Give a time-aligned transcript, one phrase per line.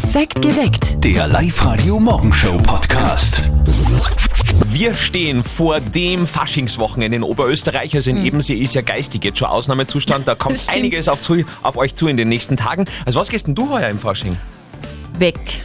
[0.00, 1.02] Perfekt geweckt.
[1.04, 3.50] Der Live-Radio Morgenshow Podcast.
[4.68, 7.96] Wir stehen vor dem Faschingswochenende in Oberösterreich.
[7.96, 10.28] Also in Ebensee ist ja geistig jetzt schon Ausnahmezustand.
[10.28, 12.84] Da kommt einiges auf, zu, auf euch zu in den nächsten Tagen.
[13.06, 14.36] Also was gehst denn du heuer im Fasching?
[15.18, 15.64] Weg.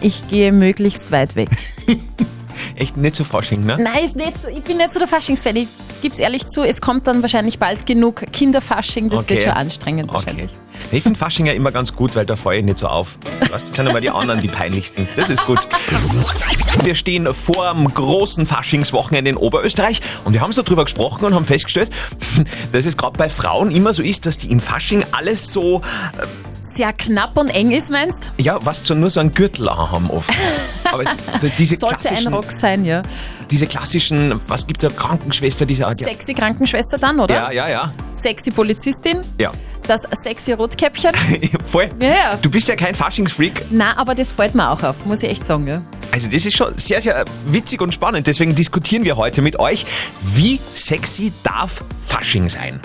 [0.00, 1.50] Ich gehe möglichst weit weg.
[2.74, 3.78] Echt nicht so Fasching, ne?
[3.80, 5.54] Nein, ist nicht so, ich bin nicht so der Faschingsfan.
[5.54, 5.68] Ich
[6.02, 9.08] gebe es ehrlich zu, es kommt dann wahrscheinlich bald genug Kinderfasching.
[9.08, 9.48] Das wird Okay.
[9.48, 10.14] schon anstrengend Okay.
[10.14, 10.50] wahrscheinlich.
[10.92, 13.16] Ich finde Fasching ja immer ganz gut, weil da falle ich nicht so auf.
[13.50, 15.08] Weißt, das sind immer die anderen die peinlichsten.
[15.16, 15.58] Das ist gut.
[16.84, 21.34] Wir stehen vor dem großen Faschingswochenende in Oberösterreich und wir haben so drüber gesprochen und
[21.34, 21.90] haben festgestellt,
[22.72, 25.80] dass es gerade bei Frauen immer so ist, dass die im Fasching alles so,
[26.60, 30.30] Sehr knapp und eng ist, meinst ja, was so nur so einen Gürtel haben oft.
[30.92, 31.16] Aber es,
[31.58, 33.02] diese Sollte ein Rock sein, ja.
[33.50, 37.34] diese klassischen, was gibt da, Krankenschwester, diese, ja, Sexy Krankenschwester dann, oder?
[37.34, 39.52] ja, ja, ja, Sexy Polizistin, ja.
[39.88, 41.12] Das sexy Rotkäppchen.
[41.66, 41.88] Voll.
[42.00, 42.38] Ja, ja.
[42.40, 45.44] Du bist ja kein Faschingsfreak, Na, aber das fällt mir auch auf, muss ich echt
[45.44, 45.82] sagen, ja.
[46.12, 48.26] Also das ist schon sehr, sehr witzig und spannend.
[48.26, 49.86] Deswegen diskutieren wir heute mit euch,
[50.34, 52.80] wie sexy darf Fasching sein?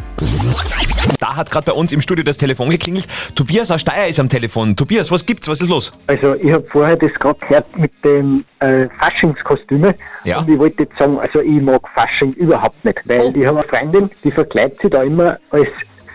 [1.20, 3.06] Da hat gerade bei uns im Studio das Telefon geklingelt.
[3.36, 4.76] Tobias aus Steyr ist am Telefon.
[4.78, 5.48] Tobias, was gibt's?
[5.50, 5.92] Was ist los?
[6.08, 10.39] Also ich habe vorher das gerade gehört mit dem äh, Faschingskostüme Ja.
[10.39, 13.34] und ich wollte jetzt sagen, also ich mag Fasching überhaupt nicht, weil Oh.
[13.36, 15.67] ich habe eine Freundin, die verkleidet sich da immer als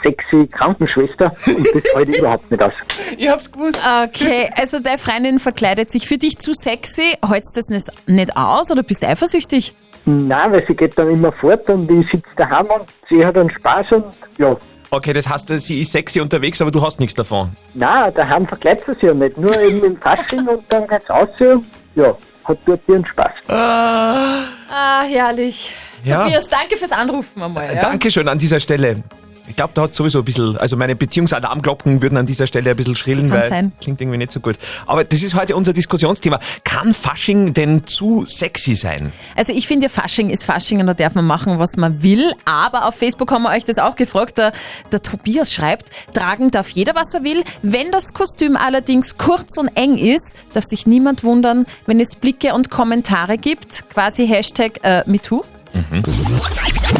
[0.02, 2.72] sexy Krankenschwester und das ich überhaupt nicht aus.
[3.16, 3.78] Ich hab's gewusst.
[4.04, 7.16] Okay, also deine Freundin verkleidet sich für dich zu sexy.
[7.26, 9.74] Hältst das nicht- nicht aus oder bist du eifersüchtig?
[10.04, 13.48] Nein, weil sie geht dann immer fort und ich sitze daheim und sie hat dann
[13.50, 14.04] Spaß und
[14.38, 14.56] ja,
[14.94, 17.50] Okay, das heißt, sie ist sexy unterwegs, aber du hast nichts davon.
[17.72, 21.28] nein, daheim verkleidet sie sich ja nicht, nur eben im Fasching und dann geht's aus
[21.40, 21.64] und
[21.94, 22.14] ja,
[22.44, 23.30] hat dort ihren Spaß.
[23.48, 25.72] Ah, herrlich.
[26.04, 26.24] Ja.
[26.24, 27.72] Tobias, danke fürs Anrufen einmal.
[27.74, 27.80] Ja?
[27.80, 29.02] Dankeschön an dieser Stelle.
[29.48, 32.76] Ich glaube, da hat sowieso ein bisschen, also meine Beziehungsalarmglocken würden an dieser Stelle ein
[32.76, 33.72] bisschen schrillen, Kann weil sein.
[33.80, 34.56] klingt irgendwie nicht so gut.
[34.86, 36.38] Aber das ist heute unser Diskussionsthema.
[36.64, 39.12] Kann Fasching denn zu sexy sein?
[39.36, 42.32] Also ich finde ja, Fasching ist Fasching und da darf man machen, was man will.
[42.44, 44.38] Aber auf Facebook haben wir euch das auch gefragt.
[44.38, 44.52] Der,
[44.92, 47.42] der Tobias schreibt, tragen darf jeder, was er will.
[47.62, 52.54] Wenn das Kostüm allerdings kurz und eng ist, darf sich niemand wundern, wenn es Blicke
[52.54, 53.88] und Kommentare gibt.
[53.90, 55.42] Quasi Hashtag äh, MeToo.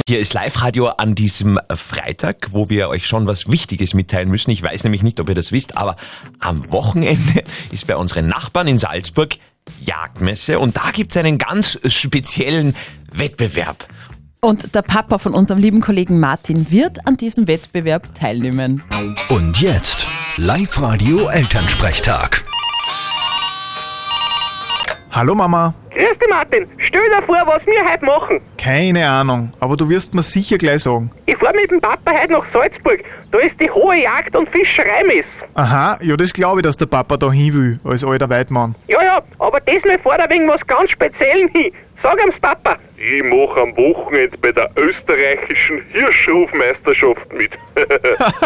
[0.06, 4.50] Hier ist Live-Radio an diesem Freitag, wo wir euch schon was Wichtiges mitteilen müssen.
[4.50, 5.96] Ich weiß nämlich nicht, ob ihr das wisst, aber
[6.40, 9.36] am Wochenende ist bei unseren Nachbarn in Salzburg
[9.84, 12.74] Jagdmesse und da gibt's einen ganz speziellen
[13.12, 13.86] Wettbewerb.
[14.40, 18.82] Und der Papa von unserem lieben Kollegen Martin wird an diesem Wettbewerb teilnehmen.
[19.28, 22.44] Und jetzt Live-Radio Elternsprechtag.
[25.12, 25.74] Hallo Mama.
[26.22, 26.66] Dich, Martin.
[26.78, 28.40] Stell dir vor, was wir heute machen.
[28.58, 31.10] Keine Ahnung, aber du wirst mir sicher gleich sagen.
[31.26, 33.02] Ich fahr mit dem Papa heute nach Salzburg.
[33.30, 35.24] Da ist die hohe Jagd- und Fischereimess.
[35.54, 38.74] Aha, ja, das glaube ich, dass der Papa da hin will, als alter Weidmann.
[38.88, 41.72] Ja, ja, aber diesmal fährt er wegen was ganz Speziellem hin.
[42.02, 42.76] Sag am's, Papa.
[42.96, 47.52] Ich mache am Wochenende bei der österreichischen Hirschrufmeisterschaft mit.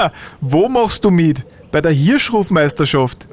[0.40, 1.44] Wo machst du mit?
[1.72, 3.28] Bei der Hirschrufmeisterschaft.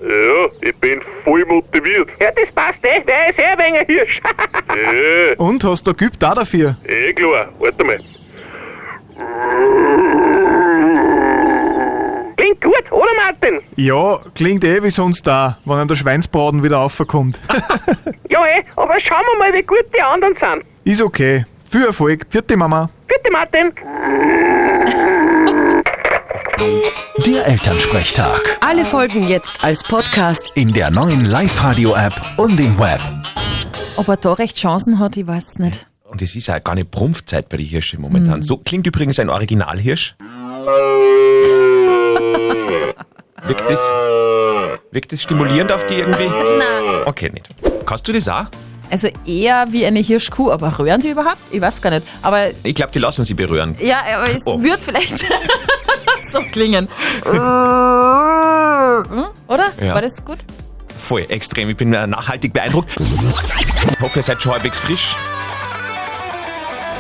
[0.64, 2.10] Ich bin voll motiviert.
[2.20, 3.02] Ja, das passt eh.
[3.06, 4.22] Wer ist eh ein wenig ein Hirsch?
[4.70, 6.76] Ja, Und hast du geübt auch dafür?
[6.88, 7.50] eh klar.
[7.60, 8.00] Warte mal.
[12.36, 13.62] Klingt gut, oder, Martin?
[13.76, 17.40] Ja, klingt eh wie sonst da, wenn ihm der Schweinsbraten wieder aufkommt.
[18.30, 20.64] Ja, eh, aber schauen wir mal, wie gut die anderen sind.
[20.86, 21.46] Ist okay.
[21.66, 22.26] Viel Erfolg.
[22.32, 22.90] Vierte Mama.
[23.08, 23.72] Bitte, Martin.
[26.60, 28.58] Der Elternsprechtag.
[28.62, 30.52] Alle Folgen jetzt als Podcast.
[30.56, 33.02] In der neuen Live-Radio-App und im Web.
[33.98, 35.88] Ob er da recht Chancen hat, ich weiß nicht.
[36.04, 38.42] Und es ist auch gar nicht Prumpfzeit bei den Hirschen momentan.
[38.44, 40.16] So klingt übrigens ein Originalhirsch.
[43.44, 43.80] wirkt, das,
[44.92, 46.28] wirkt das stimulierend auf die irgendwie?
[46.28, 47.02] Nein.
[47.06, 47.50] Okay, nicht.
[47.86, 48.46] Kannst du das auch?
[48.92, 51.38] Also eher wie eine Hirschkuh, aber röhren die überhaupt?
[51.52, 52.06] Ich weiß gar nicht.
[52.22, 53.76] Aber Ich glaube, die lassen sie berühren.
[53.82, 54.62] ja, aber es Oh.
[54.62, 55.26] wird vielleicht
[56.32, 56.88] so klingen.
[57.26, 57.34] Hm?
[59.48, 59.72] Oder?
[59.80, 59.94] Ja.
[59.96, 60.40] War das gut?
[60.98, 61.70] Voll extrem.
[61.70, 62.96] Ich bin äh, nachhaltig beeindruckt.
[63.00, 65.16] Ich hoffe, ihr seid schon halbwegs frisch.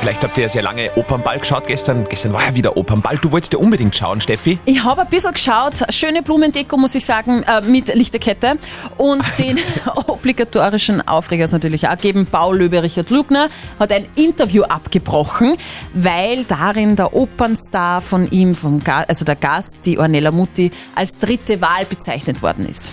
[0.03, 2.05] Vielleicht habt ihr ja sehr lange Opernball geschaut gestern.
[2.09, 3.17] Gestern war ja wieder Opernball.
[3.19, 4.59] Du wolltest ja unbedingt schauen, Steffi.
[4.65, 8.57] Ich habe ein bisschen geschaut, schöne Blumendeko, muss ich sagen, äh, mit Lichterkette.
[8.97, 9.59] Und den
[10.07, 12.27] obligatorischen Aufreger hat es natürlich auch gegeben.
[12.29, 13.47] Paul Löbe Richard Lugner
[13.79, 15.55] hat ein Interview abgebrochen,
[15.93, 21.17] weil darin der Opernstar von ihm, vom Ga also der Gast, die Ornella Mutti, als
[21.17, 22.91] dritte Wahl bezeichnet worden ist.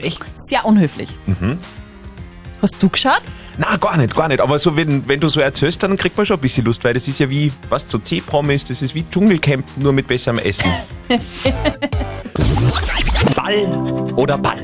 [0.00, 0.24] Echt?
[0.34, 1.10] Sehr unhöflich.
[2.60, 3.22] Hast du geschaut?
[3.58, 4.40] Na, gar nicht, gar nicht.
[4.40, 6.94] Aber so, wenn, wenn du so erzählst, dann kriegt man schon ein bisschen Lust, weil
[6.94, 10.70] das ist ja wie, was, so C-Promis, das ist wie Dschungelcamp, nur mit besserem Essen.
[13.34, 14.62] Ball oder Ball?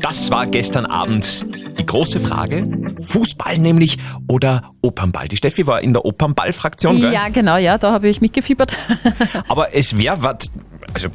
[0.00, 1.46] Das war gestern Abend
[1.76, 2.62] die große Frage.
[3.02, 3.98] Fußball nämlich
[4.28, 5.26] oder Opernball.
[5.26, 7.12] Die Steffi war in der Opernball-Fraktion, gell?
[7.12, 8.76] Ja, genau, ja, da habe ich mitgefiebert.
[9.48, 10.52] Aber es wäre was,
[10.94, 11.08] also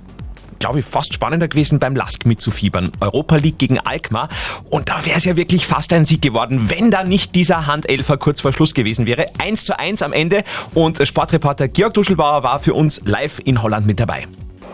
[0.63, 2.94] glaube ich, fast spannender gewesen, beim Lask mitzufiebern.
[3.01, 4.30] Europa League gegen Alkmaar.
[4.69, 8.15] Und da wäre es ja wirklich fast ein Sieg geworden, wenn da nicht dieser Handelfer
[8.15, 9.25] kurz vor Schluss gewesen wäre.
[9.39, 10.45] 1 zu 1 am Ende.
[10.74, 14.25] Und Sportreporter Georg Duschelbauer war für uns live in Holland mit dabei.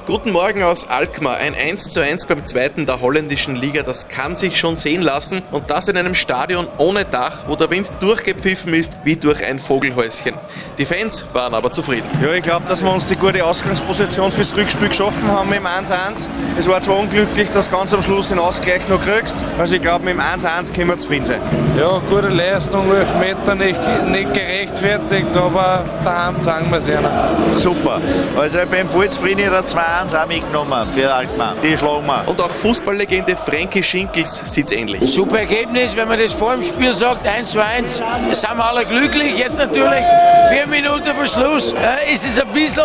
[0.09, 1.38] Guten Morgen aus Alkmaar.
[1.38, 5.44] Ein 1 zu 1 beim zweiten der holländischen Liga, das kann sich schon sehen lassen.
[5.51, 9.59] Und das in einem Stadion ohne Dach, wo der Wind durchgepfiffen ist wie durch ein
[9.59, 10.33] Vogelhäuschen.
[10.79, 12.09] Die Fans waren aber zufrieden.
[12.23, 15.67] Ja, ich glaube, dass wir uns die gute Ausgangsposition fürs Rückspiel geschaffen haben mit dem
[15.67, 16.27] 1-1.
[16.57, 19.45] Es war zwar unglücklich, dass du ganz am Schluss den Ausgleich noch kriegst.
[19.59, 21.41] Also ich glaube, mit dem 1-1 können wir zufrieden sein.
[21.77, 27.07] Ja, gute Leistung, Elfmeter nicht, nicht gerechtfertigt, aber daheim zeigen wir es ihnen.
[27.53, 28.01] Super.
[28.35, 31.56] Also ich bin voll zufrieden, der 2 1 auch mitgenommen für Alkmaar.
[31.62, 32.24] Die schlagen wir.
[32.28, 35.12] Und auch Fußballlegende Frankie Schinkels sieht's ähnlich.
[35.12, 38.00] Super Ergebnis, wenn man das vor dem Spiel sagt, 1 zu 1.
[38.00, 39.38] Da sind wir alle glücklich.
[39.38, 40.04] Jetzt natürlich
[40.50, 42.84] vier Minuten vor Schluss äh, ist es ein bisschen,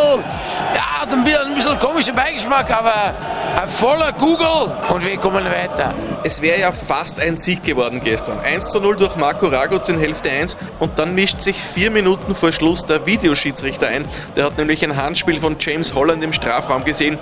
[0.75, 3.15] ja, hat ein bisschen, ein bisschen komischer Beigeschmack, aber
[3.63, 5.95] ein voller Google und wir kommen weiter.
[6.27, 8.39] Es wäre ja fast ein Sieg geworden gestern.
[8.41, 12.35] 1 zu 0 durch Marco Raguz in Hälfte 1 und dann mischt sich vier Minuten
[12.35, 14.07] vor Schluss der Videoschiedsrichter ein.
[14.35, 17.19] Der hat nämlich ein Handspiel von James Holland im Strafraum gesehen.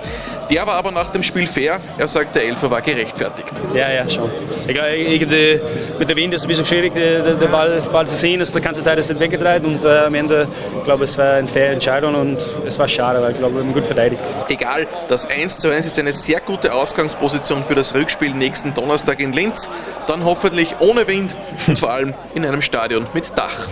[0.49, 1.81] Der war aber nach dem Spiel fair.
[1.97, 3.49] Er sagt, der Elfer war gerechtfertigt.
[3.73, 4.31] Ja, ja, schon.
[4.67, 5.59] Ich glaube, irgendwie
[5.99, 8.41] mit dem Wind ist es ein bisschen schwierig, den, Ball, Ball zu sehen.
[8.41, 10.47] Die ganze Zeit ist nicht weggedreht und äh, am Ende,
[10.77, 13.63] ich glaube es war eine faire Entscheidung und es war schade, weil ich glaube, wir
[13.63, 14.33] haben gut verteidigt.
[14.47, 19.21] Egal, das 1 zu 1 ist eine sehr gute Ausgangsposition für das Rückspiel nächsten Donnerstag
[19.21, 19.69] in Linz.
[20.05, 21.35] Dann hoffentlich ohne Wind
[21.65, 23.67] und vor allem in einem Stadion mit Dach.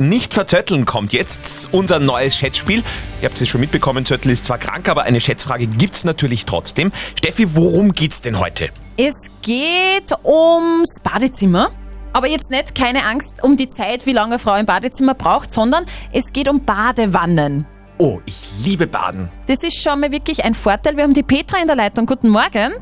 [0.00, 2.82] Nicht verzötteln kommt jetzt unser neues Schätzspiel.
[3.20, 6.92] Ihr habt es schon mitbekommen, Zöttl ist zwar krank, aber eine Schätzfrage gibt's natürlich trotzdem.
[7.18, 8.70] Steffi, worum geht's denn heute?
[8.96, 11.70] Es geht ums Badezimmer.
[12.14, 15.52] Aber jetzt nicht, keine Angst um die Zeit, wie lange eine Frau im Badezimmer braucht,
[15.52, 17.66] sondern es geht um Badewannen.
[17.98, 19.28] Oh, ich liebe Baden.
[19.46, 20.96] Das ist schon mal wirklich ein Vorteil.
[20.96, 22.06] Wir haben die Petra in der Leitung.
[22.06, 22.72] Guten Morgen.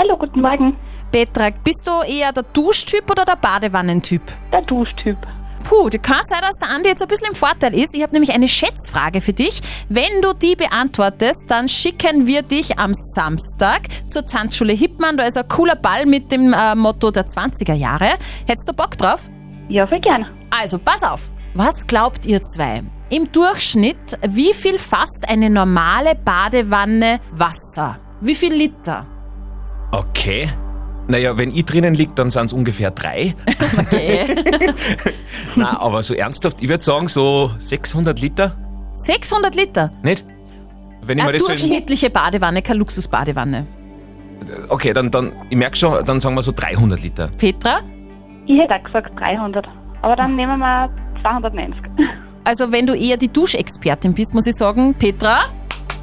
[0.00, 0.78] Hallo, guten Morgen.
[1.12, 4.22] Petra, bist du eher der Duschtyp oder der Badewannentyp?
[4.50, 5.18] Der Duschtyp.
[5.68, 7.94] Puh, das kann sein, dass der Andi jetzt ein bisschen im Vorteil ist.
[7.94, 9.60] Ich habe nämlich eine Schätzfrage für dich.
[9.90, 15.18] Wenn du die beantwortest, dann schicken wir dich am Samstag zur Tanzschule Hippmann.
[15.18, 18.12] Da ist ein cooler Ball mit dem äh, Motto der 20er Jahre.
[18.46, 19.28] Hättest du Bock drauf?
[19.68, 20.24] Ja, voll gern.
[20.48, 21.34] Also, pass auf.
[21.52, 22.82] Was glaubt ihr zwei?
[23.10, 27.98] Im Durchschnitt, wie viel fasst eine normale Badewanne Wasser?
[28.22, 29.06] Wie viel Liter?
[29.92, 30.48] Okay.
[31.08, 33.34] Naja, wenn ich drinnen liege, dann sind es ungefähr drei.
[33.78, 34.26] Okay.
[35.56, 38.56] Na, aber so ernsthaft, ich würde sagen so 600 Liter,
[38.92, 39.90] 600 Liter?
[40.02, 40.24] nicht?
[41.02, 43.66] Wenn ich mir Eine das so in, durchschnittliche Badewanne, keine Luxusbadewanne.
[44.68, 47.28] Okay, dann, dann, ich merke schon, dann sagen wir so 300 Liter.
[47.38, 47.80] Petra?
[48.46, 49.66] Ich hätte auch gesagt 300.
[50.02, 50.90] Aber dann nehmen wir
[51.22, 51.82] 290.
[52.44, 55.50] Also wenn du eher die Duschexpertin bist, muss ich sagen, Petra,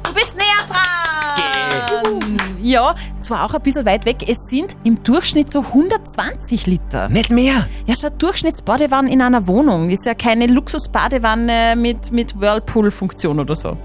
[0.02, 0.47] du bist näher dran.
[2.68, 7.08] Ja, zwar auch ein bisschen weit weg, es sind im Durchschnitt so 120 Liter.
[7.08, 7.66] Nicht mehr?
[7.86, 13.56] Ja, so eine Durchschnittsbadewanne in einer Wohnung ist ja keine Luxusbadewanne mit, mit Whirlpool-Funktion oder
[13.56, 13.78] so.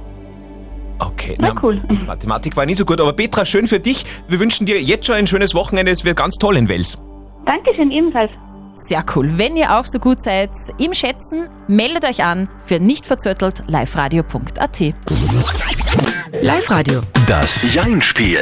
[1.00, 1.81] Okay, Na, cool.
[2.06, 4.03] Mathematik war nicht so gut, aber Petra, schön für dich.
[4.27, 5.89] Wir wünschen dir jetzt schon ein schönes Wochenende.
[5.89, 6.97] Es wird ganz toll in Wels.
[7.45, 8.31] Dankeschön, ebenfalls.
[8.73, 9.37] Sehr cool.
[9.37, 14.81] Wenn ihr auch so gut seid im Schätzen, meldet euch an für nicht verzöttelt liveradio.at.
[16.42, 17.02] Live-Radio.
[17.28, 18.40] Das Jein-Spiel.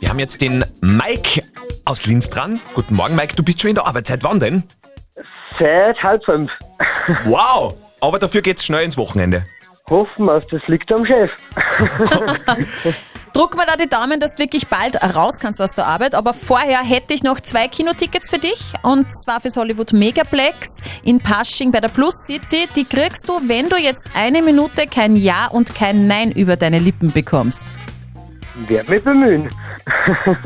[0.00, 1.42] Wir haben jetzt den Mike
[1.84, 2.60] aus Linz dran.
[2.74, 3.34] Guten Morgen, Mike.
[3.34, 4.22] Du bist schon in der Arbeitszeit.
[4.22, 4.64] Wann denn?
[5.58, 6.50] Seit halb fünf.
[7.24, 7.76] Wow!
[8.00, 9.46] Aber dafür geht's schnell ins Wochenende.
[9.88, 11.30] Hoffen wir, das liegt am Chef.
[13.32, 16.14] Druck mir da die Daumen, dass du wirklich bald raus kannst aus der Arbeit.
[16.14, 18.72] Aber vorher hätte ich noch zwei Kinotickets für dich.
[18.82, 22.68] Und zwar fürs Hollywood Megaplex in Pasching bei der Plus City.
[22.74, 26.80] Die kriegst du, wenn du jetzt eine Minute kein Ja und kein Nein über deine
[26.80, 27.72] Lippen bekommst.
[28.68, 29.50] Werd mich bemühen.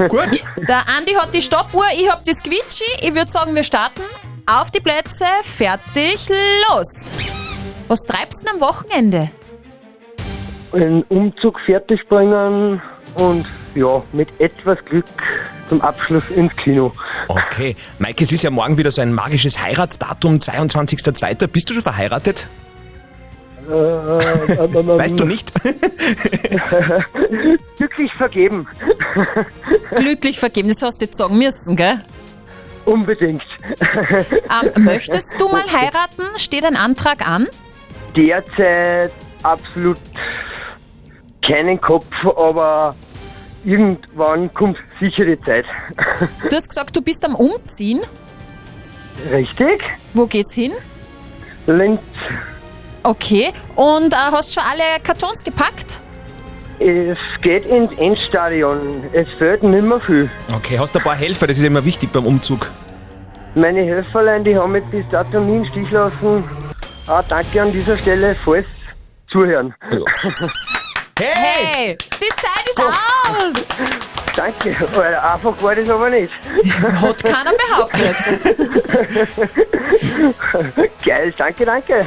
[0.08, 0.44] Gut.
[0.68, 2.84] Der Andi hat die Stoppuhr, ich hab das Quietschi.
[3.00, 4.02] Ich würde sagen, wir starten.
[4.46, 6.28] Auf die Plätze, fertig,
[6.68, 7.10] los.
[7.88, 9.30] Was treibst du denn am Wochenende?
[10.72, 12.80] einen Umzug fertig bringen
[13.14, 15.04] und ja, mit etwas Glück
[15.68, 16.92] zum Abschluss ins Kino.
[17.28, 17.76] Okay.
[17.98, 21.46] Mike, es ist ja morgen wieder so ein magisches Heiratsdatum, 22.02.
[21.46, 22.48] Bist du schon verheiratet?
[23.70, 25.52] Äh, äh, äh, Weißt du nicht?
[27.76, 28.66] Glücklich vergeben.
[29.94, 32.04] Glücklich vergeben, das hast du jetzt sagen müssen, gell?
[32.84, 33.44] Unbedingt.
[33.80, 36.24] Ähm, möchtest du mal heiraten?
[36.36, 37.46] Steht ein Antrag an?
[38.16, 39.12] Derzeit
[39.42, 39.98] absolut
[41.46, 42.96] keinen Kopf, aber
[43.64, 45.66] irgendwann kommt sicher die Zeit.
[46.48, 48.00] Du hast gesagt, du bist am Umziehen.
[49.30, 49.82] Richtig?
[50.14, 50.72] Wo geht's hin?
[51.66, 52.00] Linz.
[53.02, 53.52] Okay.
[53.76, 56.02] Und äh, hast schon alle Kartons gepackt?
[56.78, 59.04] Es geht ins Endstadion.
[59.12, 60.30] Es fehlt nicht mehr viel.
[60.54, 62.70] Okay, hast du ein paar Helfer, das ist immer wichtig beim Umzug.
[63.54, 66.44] Meine Helferlein, die haben mich bis dato nie im Stich lassen.
[67.06, 68.66] Ah, danke an dieser Stelle, falls
[69.30, 69.74] zuhören.
[71.22, 74.19] Hey, die Zeit ist aus!
[74.34, 76.32] Danke, weil einfach war das aber nicht.
[76.82, 78.16] Hat keiner behauptet.
[81.04, 82.06] Geil, danke, danke.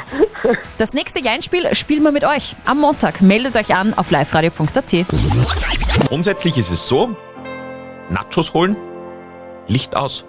[0.78, 3.22] Das nächste Jeinspiel spielen wir mit euch am Montag.
[3.22, 5.06] Meldet euch an auf liveradio.at.
[6.08, 7.16] Grundsätzlich ist es so,
[8.10, 8.78] Nachos holen,
[9.68, 10.26] Licht aus,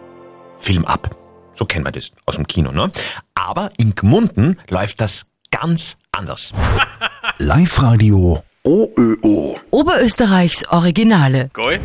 [0.59, 1.11] Film ab.
[1.53, 2.91] So kennen wir das aus dem Kino, ne?
[3.35, 6.53] Aber in Gmunden läuft das ganz anders.
[7.39, 8.43] Live-Radio
[8.75, 9.59] OÖO.
[9.73, 11.51] Oberösterreichs Originale.
[11.53, 11.81] Geil.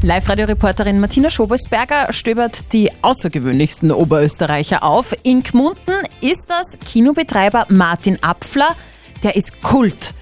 [0.00, 5.14] Live-Radio-Reporterin Martina Schobelsberger stöbert die außergewöhnlichsten Oberösterreicher auf.
[5.22, 8.74] In Gmunden ist das Kinobetreiber Martin Apfler,
[9.22, 10.14] der ist Kult.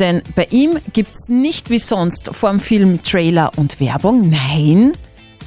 [0.00, 4.30] Denn bei ihm gibt's nicht wie sonst vorm Film Trailer und Werbung.
[4.30, 4.94] Nein,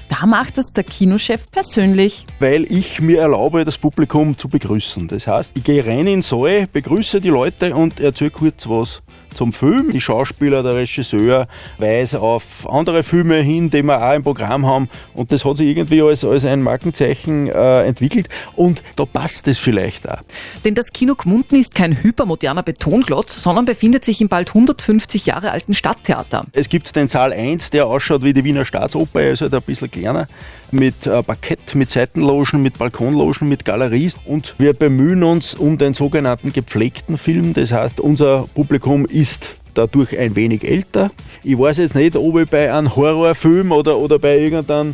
[0.07, 2.25] da macht es der Kinochef persönlich.
[2.39, 5.07] weil ich mir erlaube, das Publikum zu begrüßen.
[5.09, 9.01] Das heißt, ich gehe rein in den Saal, begrüße die Leute und erzähle kurz was
[9.33, 9.91] zum Film.
[9.91, 11.47] Die Schauspieler, der Regisseur
[11.77, 15.67] weise auf andere Filme hin, die wir auch im Programm haben und das hat sich
[15.67, 20.21] irgendwie als, als ein Markenzeichen äh, entwickelt und da passt es vielleicht auch.
[20.65, 25.51] Denn das Kino Gmunden ist kein hypermoderner Betonklotz, sondern befindet sich im bald 150 Jahre
[25.51, 26.45] alten Stadttheater.
[26.51, 29.61] Es gibt den Saal 1, der ausschaut wie die Wiener Staatsoper, er ist halt ein
[29.61, 30.27] bisschen kleiner,
[30.73, 35.93] mit äh, Parkett, mit Seitenlogen, mit Balkonlogen, mit Galeries und wir bemühen uns um den
[35.93, 37.53] sogenannten gepflegten Film.
[37.53, 41.11] Das heißt, unser Publikum ist dadurch ein wenig älter.
[41.43, 44.93] Ich weiß jetzt nicht, ob ich bei einem Horrorfilm oder, oder bei irgendeinem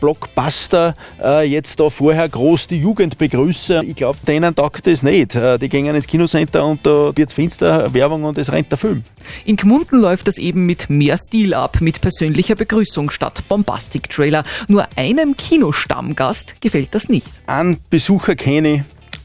[0.00, 3.82] Blockbuster äh, jetzt da vorher groß die Jugend begrüße.
[3.86, 5.34] Ich glaube, denen taugt das nicht.
[5.34, 9.04] Äh, die gehen ins Kinocenter und da wird finster Werbung und es rennt der Film.
[9.44, 14.44] In Gmunden läuft das eben mit mehr Stil ab, mit persönlicher Begrüßung statt Bombastic-Trailer.
[14.68, 17.26] Nur einem Kinostammgast gefällt das nicht.
[17.46, 18.82] Einen Besucher kenne ich,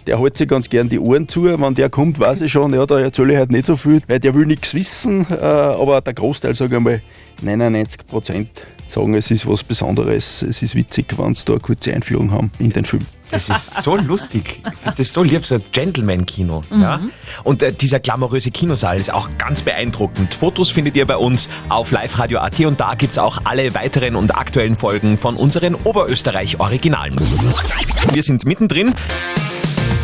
[0.08, 1.44] der hält sich ganz gern die Ohren zu.
[1.44, 4.20] Wenn der kommt, weiß ich schon, ja, da erzähle ich halt nicht so viel, weil
[4.20, 5.25] der will nichts wissen.
[5.29, 7.01] Äh, aber der Großteil, sage ich mal,
[7.41, 8.50] 99 Prozent
[8.91, 12.51] sagen, es ist was Besonderes, es ist witzig, wenn sie da eine kurze Einführung haben
[12.60, 13.05] in den Film.
[13.31, 14.62] Das ist so lustig.
[14.65, 16.63] Ich finde das so lieb, so ein Gentleman-Kino.
[16.69, 16.81] Mhm.
[16.81, 17.00] Ja?
[17.43, 20.34] Und äh, dieser glamouröse Kinosaal ist auch ganz beeindruckend.
[20.34, 24.75] Fotos findet ihr bei uns auf liveradio.at und da gibt's auch alle weiteren und aktuellen
[24.75, 27.15] Folgen von unseren Oberösterreich-Originalen.
[28.12, 28.93] Wir sind mittendrin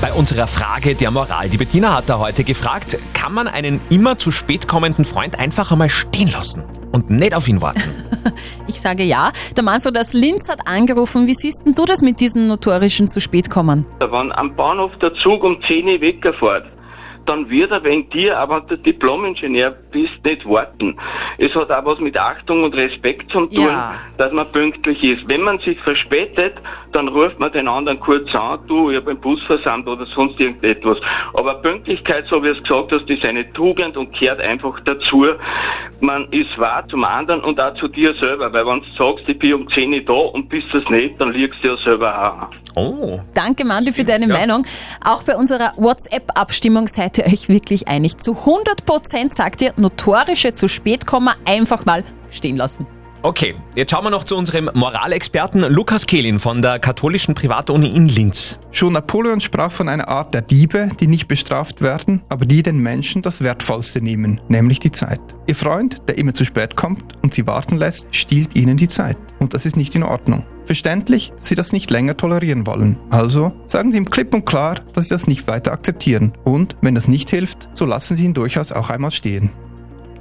[0.01, 1.49] bei unserer Frage der Moral.
[1.49, 5.71] Die Bettina hat da heute gefragt, kann man einen immer zu spät kommenden Freund einfach
[5.71, 7.81] einmal stehen lassen und nicht auf ihn warten?
[8.67, 9.31] Ich sage ja.
[9.55, 11.27] Der Manfred aus Linz hat angerufen.
[11.27, 13.85] Wie siehst denn du das mit diesen notorischen zu spät kommen?
[13.99, 16.65] Wenn am Bahnhof der Zug um 10 Uhr wegfährt,
[17.25, 20.97] dann wird er wegen dir, aber wenn du Diplom-Ingenieur bist, nicht warten.
[21.37, 23.95] Es hat auch was mit Achtung und Respekt zu tun, Ja.
[24.17, 25.27] dass man pünktlich ist.
[25.27, 26.55] Wenn man sich verspätet,
[26.91, 30.39] dann ruft man den anderen kurz an, du, ich habe einen Bus versammelt oder sonst
[30.39, 30.97] irgendetwas.
[31.33, 35.25] Aber Pünktlichkeit, so wie du es gesagt hast, ist eine Tugend und gehört einfach dazu.
[35.99, 39.37] Man ist wahr zum anderen und auch zu dir selber, weil wenn du sagst, ich
[39.39, 42.55] bin um 10 Uhr da und bist es nicht, dann liegst du ja selber auch.
[42.77, 43.19] Oh.
[43.33, 44.65] Danke, Mandy, für deine Meinung.
[45.03, 48.17] Auch bei unserer WhatsApp-Abstimmung seid ihr euch wirklich einig.
[48.17, 51.05] Zu 100% sagt ihr, notorische zu spät
[51.45, 52.85] einfach mal stehen lassen.
[53.25, 58.05] Okay, jetzt schauen wir noch zu unserem Moralexperten Lukas Kehlin von der katholischen Privatuni in
[58.05, 58.59] Linz.
[58.69, 62.77] Schon Napoleon sprach von einer Art der Diebe, die nicht bestraft werden, aber die den
[62.77, 65.19] Menschen das Wertvollste nehmen, nämlich die Zeit.
[65.47, 69.17] Ihr Freund, der immer zu spät kommt und sie warten lässt, stiehlt ihnen die Zeit.
[69.39, 70.45] Und das ist nicht in Ordnung.
[70.65, 72.95] Verständlich, dass sie das nicht länger tolerieren wollen.
[73.09, 76.33] Also sagen Sie ihm klipp und klar, dass Sie das nicht weiter akzeptieren.
[76.43, 79.49] Und wenn das nicht hilft, so lassen Sie ihn durchaus auch einmal stehen.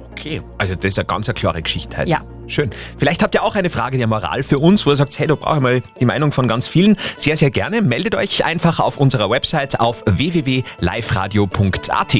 [0.09, 2.09] Okay, also das ist eine ganz eine klare Geschichte heute.
[2.09, 2.23] Ja.
[2.47, 2.69] Schön.
[2.97, 5.35] Vielleicht habt ihr auch eine Frage der Moral für uns, wo ihr sagt, hey, da
[5.35, 6.95] brauche ich mal die Meinung von ganz vielen.
[7.17, 7.81] Sehr, sehr gerne.
[7.81, 12.15] Meldet euch einfach auf unserer Website auf www.liveradio.at.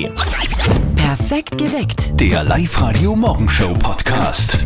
[0.96, 2.20] Perfekt geweckt.
[2.20, 4.66] Der Live-Radio Morgenshow Podcast.